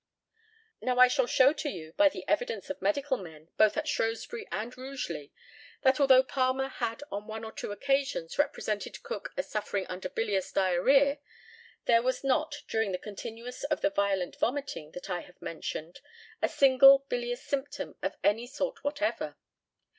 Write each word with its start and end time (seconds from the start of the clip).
Now, 0.81 0.97
I 0.97 1.07
shall 1.07 1.27
show 1.27 1.53
to 1.53 1.69
you, 1.69 1.93
by 1.93 2.09
the 2.09 2.27
evidence 2.27 2.71
of 2.71 2.81
medical 2.81 3.17
men, 3.17 3.49
both 3.55 3.77
at 3.77 3.87
Shrewsbury 3.87 4.47
and 4.51 4.75
Rugeley, 4.75 5.31
that 5.83 5.99
although 5.99 6.23
Palmer 6.23 6.69
had 6.69 7.03
on 7.11 7.27
one 7.27 7.43
or 7.43 7.51
two 7.51 7.71
occasions 7.71 8.39
represented 8.39 9.03
Cook 9.03 9.31
as 9.37 9.51
suffering 9.51 9.85
under 9.85 10.09
bilious 10.09 10.51
diarrhœa, 10.53 11.19
there 11.85 12.01
was 12.01 12.23
not, 12.23 12.63
during 12.67 12.93
the 12.93 12.97
continuance 12.97 13.63
of 13.65 13.81
the 13.81 13.91
violent 13.91 14.39
vomiting 14.39 14.91
which 14.91 15.07
I 15.07 15.19
have 15.21 15.39
mentioned, 15.39 15.99
a 16.41 16.49
single 16.49 17.05
bilious 17.07 17.43
symptom 17.43 17.95
of 18.01 18.17
any 18.23 18.47
sort 18.47 18.83
whatever. 18.83 19.35